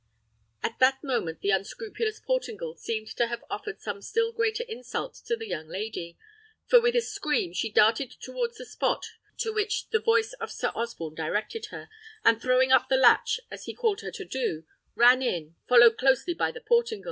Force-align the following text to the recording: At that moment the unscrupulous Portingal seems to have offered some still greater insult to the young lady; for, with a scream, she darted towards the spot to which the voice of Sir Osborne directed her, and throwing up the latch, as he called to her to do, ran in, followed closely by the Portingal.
At 0.63 0.79
that 0.79 1.03
moment 1.03 1.41
the 1.41 1.51
unscrupulous 1.51 2.19
Portingal 2.19 2.75
seems 2.75 3.13
to 3.13 3.27
have 3.27 3.43
offered 3.51 3.79
some 3.79 4.01
still 4.01 4.31
greater 4.31 4.63
insult 4.67 5.13
to 5.27 5.35
the 5.35 5.45
young 5.47 5.67
lady; 5.67 6.17
for, 6.65 6.81
with 6.81 6.95
a 6.95 7.01
scream, 7.01 7.53
she 7.53 7.71
darted 7.71 8.09
towards 8.09 8.57
the 8.57 8.65
spot 8.65 9.05
to 9.37 9.53
which 9.53 9.89
the 9.91 9.99
voice 9.99 10.33
of 10.33 10.51
Sir 10.51 10.71
Osborne 10.73 11.13
directed 11.13 11.67
her, 11.67 11.87
and 12.25 12.41
throwing 12.41 12.71
up 12.71 12.89
the 12.89 12.97
latch, 12.97 13.39
as 13.51 13.65
he 13.65 13.75
called 13.75 13.99
to 13.99 14.05
her 14.07 14.11
to 14.13 14.25
do, 14.25 14.65
ran 14.95 15.21
in, 15.21 15.53
followed 15.67 15.99
closely 15.99 16.33
by 16.33 16.49
the 16.49 16.61
Portingal. 16.61 16.99